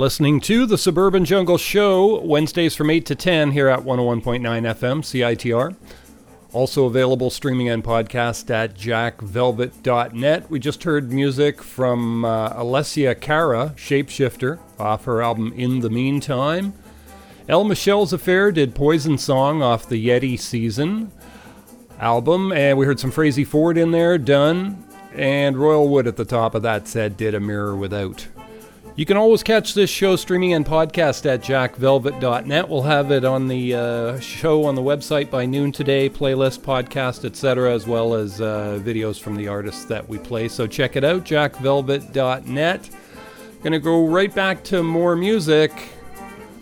listening 0.00 0.40
to 0.40 0.64
the 0.64 0.78
Suburban 0.78 1.26
Jungle 1.26 1.58
Show, 1.58 2.22
Wednesdays 2.22 2.74
from 2.74 2.88
8 2.88 3.04
to 3.04 3.14
10 3.14 3.50
here 3.50 3.68
at 3.68 3.80
101.9 3.80 4.40
FM, 4.40 5.02
CITR. 5.02 5.76
Also 6.54 6.86
available 6.86 7.28
streaming 7.28 7.68
and 7.68 7.84
podcast 7.84 8.48
at 8.48 8.74
jackvelvet.net. 8.74 10.50
We 10.50 10.58
just 10.58 10.84
heard 10.84 11.12
music 11.12 11.62
from 11.62 12.24
uh, 12.24 12.54
Alessia 12.54 13.20
Cara, 13.20 13.74
Shapeshifter, 13.76 14.58
off 14.78 15.04
her 15.04 15.20
album 15.20 15.52
In 15.52 15.80
the 15.80 15.90
Meantime. 15.90 16.72
El 17.46 17.64
Michels 17.64 18.14
Affair 18.14 18.50
did 18.52 18.74
Poison 18.74 19.18
Song 19.18 19.62
off 19.62 19.86
the 19.86 20.08
Yeti 20.08 20.40
Season 20.40 21.12
album, 21.98 22.52
and 22.52 22.78
we 22.78 22.86
heard 22.86 23.00
some 23.00 23.12
Frazey 23.12 23.46
Ford 23.46 23.76
in 23.76 23.90
there, 23.90 24.16
done. 24.16 24.82
And 25.14 25.58
Royal 25.58 25.90
Wood 25.90 26.06
at 26.06 26.16
the 26.16 26.24
top 26.24 26.54
of 26.54 26.62
that 26.62 26.88
said 26.88 27.18
did 27.18 27.34
A 27.34 27.40
Mirror 27.40 27.76
Without. 27.76 28.28
You 29.00 29.06
can 29.06 29.16
always 29.16 29.42
catch 29.42 29.72
this 29.72 29.88
show 29.88 30.14
streaming 30.16 30.52
and 30.52 30.66
podcast 30.66 31.24
at 31.24 31.40
jackvelvet.net. 31.40 32.68
We'll 32.68 32.82
have 32.82 33.10
it 33.10 33.24
on 33.24 33.48
the 33.48 33.74
uh, 33.74 34.20
show 34.20 34.66
on 34.66 34.74
the 34.74 34.82
website 34.82 35.30
by 35.30 35.46
noon 35.46 35.72
today, 35.72 36.10
playlist, 36.10 36.60
podcast, 36.60 37.24
etc., 37.24 37.72
as 37.72 37.86
well 37.86 38.12
as 38.12 38.42
uh, 38.42 38.78
videos 38.84 39.18
from 39.18 39.36
the 39.36 39.48
artists 39.48 39.86
that 39.86 40.06
we 40.06 40.18
play. 40.18 40.48
So 40.48 40.66
check 40.66 40.96
it 40.96 41.04
out, 41.04 41.24
jackvelvet.net. 41.24 42.90
Gonna 43.62 43.78
go 43.78 44.06
right 44.06 44.34
back 44.34 44.62
to 44.64 44.82
more 44.82 45.16
music. 45.16 45.72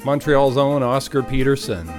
Montreal's 0.04 0.56
own 0.56 0.84
Oscar 0.84 1.24
Peterson. 1.24 1.90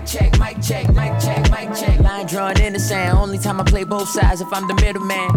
Mic 0.00 0.08
check, 0.08 0.38
mic 0.38 0.62
check, 0.62 0.88
mic 0.94 1.20
check, 1.20 1.50
mic 1.50 1.78
check. 1.78 2.00
Line 2.00 2.26
drawn 2.26 2.58
in 2.62 2.72
the 2.72 2.78
sand. 2.78 3.18
Only 3.18 3.36
time 3.36 3.60
I 3.60 3.64
play 3.64 3.84
both 3.84 4.08
sides 4.08 4.40
if 4.40 4.50
I'm 4.50 4.66
the 4.66 4.72
middleman. 4.76 5.28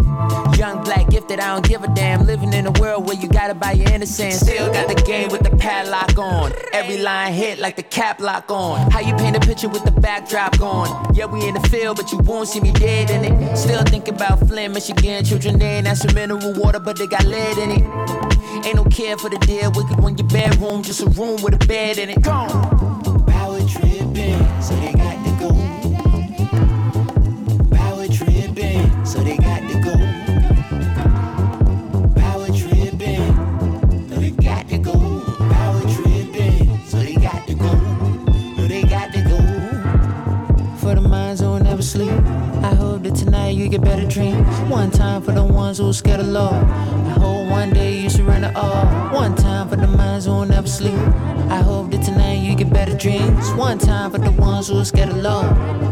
Young 0.56 0.82
black 0.82 1.10
gifted, 1.10 1.38
I 1.38 1.52
don't 1.52 1.68
give 1.68 1.84
a 1.84 1.88
damn. 1.94 2.24
Living 2.24 2.50
in 2.54 2.66
a 2.66 2.70
world 2.80 3.06
where 3.06 3.14
you 3.14 3.28
gotta 3.28 3.54
buy 3.54 3.72
your 3.72 3.90
innocence. 3.90 4.36
Still 4.40 4.72
got 4.72 4.88
the 4.88 4.94
game 5.02 5.28
with 5.28 5.42
the 5.42 5.54
padlock 5.58 6.16
on. 6.18 6.52
Every 6.72 6.96
line 6.96 7.34
hit 7.34 7.58
like 7.58 7.76
the 7.76 7.82
cap 7.82 8.20
lock 8.20 8.50
on. 8.50 8.90
How 8.90 9.00
you 9.00 9.14
paint 9.16 9.36
a 9.36 9.40
picture 9.40 9.68
with 9.68 9.84
the 9.84 9.90
backdrop 9.90 10.58
gone? 10.58 11.14
Yeah, 11.14 11.26
we 11.26 11.46
in 11.46 11.52
the 11.52 11.68
field, 11.68 11.98
but 11.98 12.10
you 12.10 12.16
won't 12.20 12.48
see 12.48 12.60
me 12.60 12.72
dead 12.72 13.10
in 13.10 13.22
it. 13.22 13.56
Still 13.58 13.82
think 13.82 14.08
about 14.08 14.48
Flint, 14.48 14.72
Michigan. 14.72 15.26
Children, 15.26 15.60
ain't 15.60 15.86
ask 15.86 16.08
for 16.08 16.14
mineral 16.14 16.54
water, 16.54 16.80
but 16.80 16.96
they 16.96 17.06
got 17.06 17.26
lead 17.26 17.58
in 17.58 17.70
it. 17.70 18.64
Ain't 18.64 18.76
no 18.76 18.84
care 18.84 19.18
for 19.18 19.28
the 19.28 19.38
deal. 19.40 19.70
Wicked 19.72 20.02
when 20.02 20.16
your 20.16 20.26
bedroom, 20.28 20.82
just 20.82 21.02
a 21.02 21.06
room 21.10 21.42
with 21.42 21.52
a 21.52 21.66
bed 21.66 21.98
in 21.98 22.08
it. 22.08 22.22
Gone. 22.22 22.93
So 24.62 24.74
they 24.76 24.92
got 24.92 25.16
to 25.24 25.30
go. 25.38 25.50
Power 27.76 28.06
tripping, 28.08 29.04
so 29.04 29.18
they 29.22 29.36
got 29.36 29.60
to 29.70 29.76
go. 29.80 29.94
Power 32.20 32.46
tripping, 32.46 33.26
so 34.08 34.14
they 34.16 34.30
got 34.30 34.68
to 34.68 34.78
go. 34.78 34.94
Power 35.52 35.80
tripping, 35.94 36.78
so 36.86 36.96
they 36.98 37.14
got 37.14 37.46
to 37.46 37.54
go. 37.54 37.72
They 38.68 38.82
got. 38.82 39.12
For 40.80 40.94
the 40.94 41.00
minds 41.00 41.40
who 41.40 41.58
never 41.60 41.82
sleep. 41.82 42.12
I 42.62 42.74
hope 42.74 43.02
that 43.02 43.14
tonight 43.14 43.56
you 43.56 43.68
get 43.68 43.82
better 43.82 44.06
dreams. 44.06 44.46
One 44.70 44.90
time 44.90 45.22
for 45.22 45.32
the 45.32 45.44
ones 45.44 45.78
who 45.78 45.88
are 45.88 45.92
scared 45.92 46.20
of 46.20 46.28
law. 46.28 46.52
I 46.52 47.14
hope 47.20 47.48
one 47.50 47.70
day 47.70 47.93
all. 48.56 48.84
One 49.12 49.34
time 49.34 49.68
for 49.68 49.76
the 49.76 49.86
minds 49.86 50.26
who 50.26 50.32
will 50.32 50.46
never 50.46 50.68
sleep. 50.68 50.98
I 51.50 51.60
hope 51.62 51.90
that 51.90 52.02
tonight 52.02 52.40
you 52.40 52.54
get 52.54 52.72
better 52.72 52.96
dreams. 52.96 53.50
One 53.52 53.78
time 53.78 54.10
for 54.10 54.18
the 54.18 54.30
ones 54.32 54.68
who 54.68 54.78
are 54.78 54.84
scared 54.84 55.10
of 55.10 55.18
law. 55.18 55.42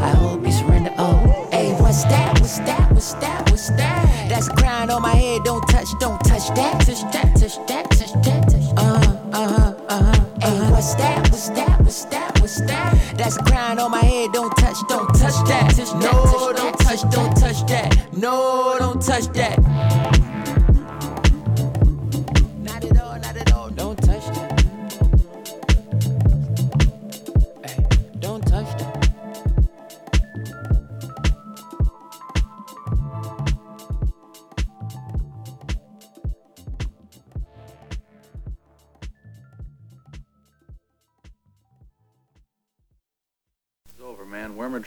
I 0.01 0.11
hope 0.11 0.45
you 0.45 0.53
surrender 0.53 0.93
all. 0.99 1.19
Hey, 1.51 1.73
what's 1.81 2.05
that? 2.05 2.41
What's 2.41 2.59
that? 2.61 2.93
What's 2.93 3.13
that? 3.15 3.51
What's 3.51 3.69
that? 3.71 4.29
That's 4.29 4.49
a 4.49 4.55
crown 4.55 4.91
on 4.91 5.03
my 5.03 5.15
head. 5.15 5.45
Don't 5.45 5.67
touch, 5.69 5.89
don't 6.01 6.19
touch 6.25 6.49
that. 6.55 6.81
Touch 6.87 7.03
that, 7.13 7.37
touch 7.37 7.57
that, 7.67 7.91
touch 7.91 8.13
that, 8.25 8.49
touch 8.49 8.65
Uh 8.77 9.01
huh, 9.01 9.17
uh 9.33 9.49
huh, 9.49 9.75
uh 9.89 10.03
huh. 10.05 10.25
Hey, 10.41 10.71
what's 10.71 10.95
that? 10.95 11.31
What's 11.31 11.49
that? 11.51 11.81
What's 11.81 12.05
that? 12.07 12.41
What's 12.41 12.61
that? 12.63 13.17
That's 13.17 13.37
a 13.37 13.43
crown 13.45 13.79
on 13.79 13.91
my 13.91 14.05
head. 14.05 14.33
Don't 14.33 14.55
touch, 14.57 14.77
don't 14.89 15.09
touch 15.15 15.37
that. 15.49 15.75
Touch 15.77 15.93
no, 15.95 16.53
don't 16.57 16.79
touch, 16.81 17.03
don't 17.11 17.37
touch 17.37 17.67
that. 17.67 18.13
No, 18.17 18.77
don't 18.79 19.01
touch 19.03 19.27
that. 19.35 20.22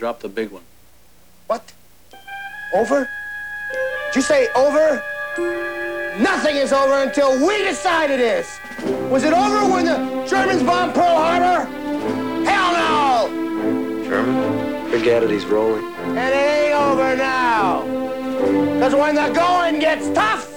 Dropped 0.06 0.22
the 0.22 0.28
big 0.28 0.52
one. 0.52 0.62
What? 1.48 1.72
Over? 2.76 3.08
Did 4.12 4.14
you 4.14 4.22
say 4.22 4.46
over? 4.54 5.02
Nothing 6.20 6.54
is 6.54 6.72
over 6.72 7.02
until 7.02 7.44
we 7.44 7.58
decide 7.64 8.12
it 8.12 8.20
is. 8.20 8.46
Was 9.10 9.24
it 9.24 9.32
over 9.32 9.68
when 9.68 9.84
the 9.84 10.24
Germans 10.30 10.62
bombed 10.62 10.94
Pearl 10.94 11.16
Harbor? 11.16 11.64
Hell 12.48 12.72
no! 12.84 14.04
German? 14.04 14.90
forget 14.92 15.24
it, 15.24 15.30
he's 15.30 15.44
rolling. 15.44 15.84
And 15.84 16.32
it 16.32 16.36
ain't 16.36 16.74
over 16.74 17.16
now. 17.16 17.82
Because 18.74 18.94
when 18.94 19.16
the 19.16 19.28
going 19.34 19.80
gets 19.80 20.08
tough, 20.10 20.52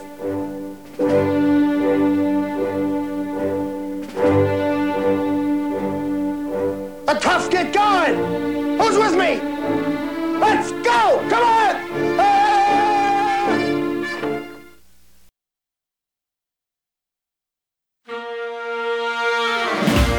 the 7.08 7.20
tough 7.20 7.50
get 7.50 7.74
going. 7.74 8.39
Who's 9.00 9.16
with 9.16 9.20
me? 9.22 9.40
Let's 10.40 10.72
go! 10.72 11.26
Come 11.30 11.44
on! 11.44 11.76
Ah! 12.20 13.50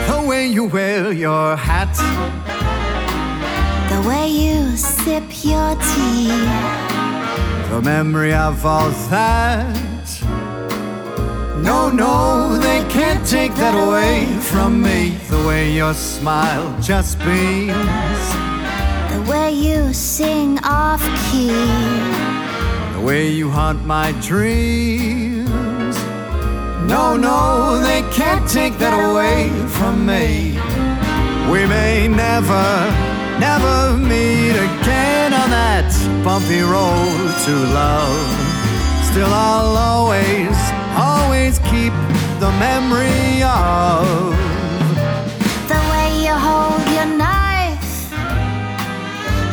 The 0.08 0.26
way 0.28 0.46
you 0.46 0.64
wear 0.64 1.12
your 1.12 1.56
hat, 1.56 1.92
The 3.90 4.08
way 4.08 4.28
you 4.28 4.76
sip 4.76 5.24
your 5.44 5.74
tea. 5.90 6.28
the 7.70 7.80
memory 7.82 8.32
of 8.34 8.64
all 8.66 8.90
that. 9.10 9.76
No, 11.62 11.90
no, 11.90 12.56
they 12.56 12.80
can't 12.88 13.24
take 13.26 13.54
that 13.56 13.74
away 13.86 14.26
from 14.50 14.80
me. 14.82 15.10
The 15.28 15.42
way 15.46 15.70
your 15.72 15.94
smile 15.94 16.66
just 16.80 17.18
beams, 17.20 18.26
The 19.14 19.22
way 19.30 19.50
you 19.52 19.92
sing 19.92 20.58
off 20.64 21.02
key. 21.30 21.48
the 22.94 23.00
way 23.04 23.28
you 23.28 23.50
haunt 23.50 23.84
my 23.84 24.12
dreams. 24.20 25.96
No, 26.86 27.16
no, 27.16 27.80
they 27.80 28.02
can't 28.12 28.48
take 28.48 28.78
that 28.78 28.94
away 29.10 29.48
from 29.76 30.04
me. 30.06 30.58
We 31.52 31.66
may 31.66 32.08
never, 32.08 32.68
never 33.38 33.96
meet 33.96 34.56
again 34.68 35.32
on 35.34 35.50
that 35.50 35.90
bumpy 36.24 36.60
road 36.60 37.30
to 37.46 37.54
love. 37.74 38.50
Still, 39.10 39.32
I'll 39.32 39.76
always, 39.76 40.56
always 40.96 41.58
keep 41.70 41.94
the 42.38 42.50
memory 42.58 43.42
of 43.42 44.49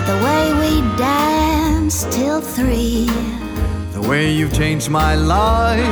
The 0.08 0.18
way 0.26 0.44
we 0.62 0.72
dance 0.98 2.06
till 2.16 2.42
three. 2.42 3.10
the 3.94 4.02
way 4.10 4.32
you've 4.32 4.54
changed 4.54 4.90
my 4.90 5.16
life. 5.16 5.84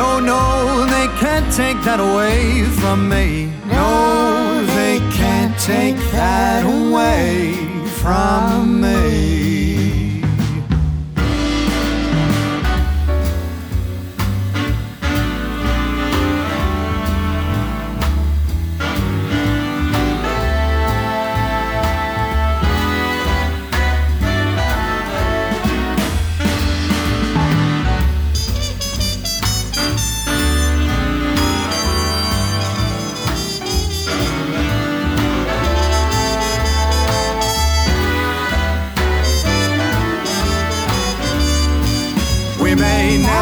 No, 0.00 0.20
no, 0.20 0.86
they 0.94 1.08
can't 1.22 1.48
take 1.62 1.78
that 1.88 2.00
away 2.00 2.64
from 2.80 3.08
me. 3.08 3.52
No, 3.66 4.64
they 4.78 4.98
can't 5.20 5.56
take 5.58 5.96
that 6.12 6.62
away 6.64 7.54
from 8.00 8.80
me. 8.80 9.45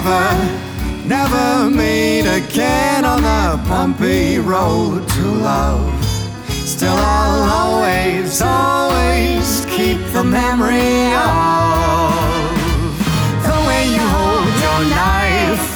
Never, 0.04 1.08
never 1.08 1.70
meet 1.70 2.26
again 2.26 3.04
on 3.04 3.22
the 3.22 3.68
bumpy 3.68 4.38
road 4.38 5.06
to 5.08 5.22
love. 5.22 6.04
Still, 6.48 6.92
I'll 6.92 7.76
always, 7.76 8.42
always 8.42 9.64
keep 9.66 9.98
the 10.12 10.24
memory 10.24 11.06
of 11.14 12.12
the 13.48 13.58
way 13.66 13.88
you 13.94 14.04
hold 14.16 14.54
your 14.66 14.80
knife, 14.94 15.70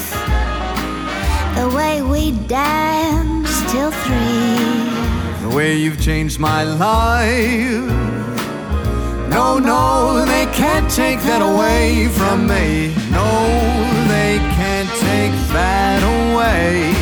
The 1.57 1.69
way 1.75 2.03
we 2.03 2.33
dance 2.47 3.51
till 3.73 3.91
three. 3.91 5.49
the 5.49 5.57
way 5.57 5.75
you've 5.77 6.01
changed 6.01 6.39
my 6.39 6.63
life. 6.65 8.08
No, 9.31 9.59
no, 9.59 10.25
they 10.25 10.47
can't 10.53 10.91
take 10.91 11.21
that 11.23 11.43
away 11.43 12.09
from 12.09 12.47
me. 12.47 12.95
No, 13.11 13.29
they 14.09 14.39
can't 14.57 14.89
take 15.07 15.37
that 15.53 16.01
away. 16.03 16.93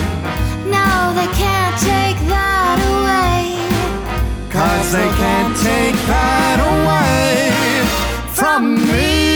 No, 0.67 1.15
they 1.15 1.31
can't 1.43 1.77
take 1.79 2.19
that 2.29 2.79
away. 2.95 3.55
Cause 4.51 4.93
they 4.93 5.09
can't 5.23 5.57
take 5.57 5.99
that 6.07 6.59
away 6.73 7.47
from 8.35 8.75
me. 8.91 9.36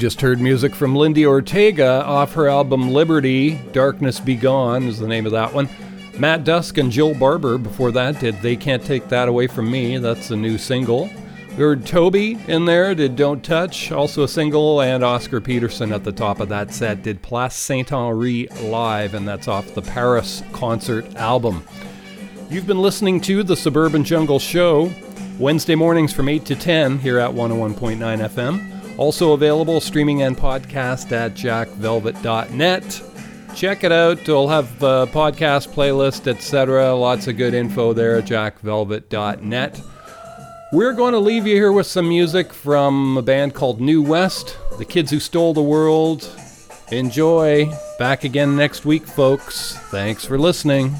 Just 0.00 0.22
heard 0.22 0.40
music 0.40 0.74
from 0.74 0.96
Lindi 0.96 1.26
Ortega 1.26 2.02
off 2.06 2.32
her 2.32 2.48
album 2.48 2.90
Liberty. 2.90 3.56
Darkness 3.72 4.18
Be 4.18 4.34
Gone 4.34 4.84
is 4.84 4.98
the 4.98 5.06
name 5.06 5.26
of 5.26 5.32
that 5.32 5.52
one. 5.52 5.68
Matt 6.18 6.42
Dusk 6.42 6.78
and 6.78 6.90
Jill 6.90 7.12
Barber 7.12 7.58
before 7.58 7.92
that 7.92 8.18
did 8.18 8.40
They 8.40 8.56
Can't 8.56 8.82
Take 8.82 9.10
That 9.10 9.28
Away 9.28 9.46
From 9.46 9.70
Me. 9.70 9.98
That's 9.98 10.28
the 10.28 10.36
new 10.36 10.56
single. 10.56 11.10
We 11.50 11.56
heard 11.56 11.84
Toby 11.84 12.38
in 12.48 12.64
there, 12.64 12.94
did 12.94 13.14
Don't 13.14 13.44
Touch, 13.44 13.92
also 13.92 14.22
a 14.22 14.28
single, 14.28 14.80
and 14.80 15.04
Oscar 15.04 15.38
Peterson 15.38 15.92
at 15.92 16.02
the 16.02 16.12
top 16.12 16.40
of 16.40 16.48
that 16.48 16.72
set 16.72 17.02
did 17.02 17.20
Place 17.20 17.52
Saint 17.52 17.92
Henri 17.92 18.48
Live, 18.62 19.12
and 19.12 19.28
that's 19.28 19.48
off 19.48 19.74
the 19.74 19.82
Paris 19.82 20.42
concert 20.52 21.14
album. 21.16 21.62
You've 22.48 22.66
been 22.66 22.80
listening 22.80 23.20
to 23.20 23.42
The 23.42 23.54
Suburban 23.54 24.04
Jungle 24.04 24.38
Show, 24.38 24.90
Wednesday 25.38 25.74
mornings 25.74 26.14
from 26.14 26.30
8 26.30 26.46
to 26.46 26.56
10 26.56 27.00
here 27.00 27.18
at 27.18 27.32
101.9 27.32 27.98
FM. 27.98 28.69
Also 29.00 29.32
available 29.32 29.80
streaming 29.80 30.20
and 30.20 30.36
podcast 30.36 31.10
at 31.10 31.32
jackvelvet.net. 31.32 33.02
Check 33.56 33.82
it 33.82 33.92
out. 33.92 34.28
We'll 34.28 34.48
have 34.48 34.82
a 34.82 35.06
podcast 35.06 35.72
playlist, 35.72 36.26
etc. 36.26 36.94
Lots 36.94 37.26
of 37.26 37.38
good 37.38 37.54
info 37.54 37.94
there 37.94 38.18
at 38.18 38.26
jackvelvet.net. 38.26 39.80
We're 40.74 40.92
going 40.92 41.14
to 41.14 41.18
leave 41.18 41.46
you 41.46 41.54
here 41.54 41.72
with 41.72 41.86
some 41.86 42.10
music 42.10 42.52
from 42.52 43.16
a 43.16 43.22
band 43.22 43.54
called 43.54 43.80
New 43.80 44.02
West, 44.02 44.58
The 44.76 44.84
Kids 44.84 45.10
Who 45.10 45.18
Stole 45.18 45.54
the 45.54 45.62
World. 45.62 46.28
Enjoy. 46.92 47.72
Back 47.98 48.24
again 48.24 48.54
next 48.54 48.84
week, 48.84 49.06
folks. 49.06 49.78
Thanks 49.90 50.26
for 50.26 50.38
listening. 50.38 50.94